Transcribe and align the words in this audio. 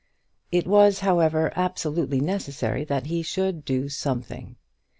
It 0.51 0.65
was, 0.65 1.01
however, 1.01 1.53
absolutely 1.55 2.19
necessary 2.21 2.83
that 2.85 3.05
he 3.05 3.21
should 3.21 3.63
do 3.63 3.87
something. 3.87 4.55